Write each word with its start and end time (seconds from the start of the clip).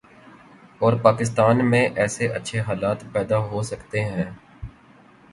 اور 0.79 0.93
پاکستان 0.93 1.69
میں 1.69 1.87
ایسے 1.95 2.27
اچھے 2.29 2.59
حالات 2.59 3.03
پیدا 3.13 3.37
ہوسکتے 3.45 4.03
ہیں۔ 4.05 4.25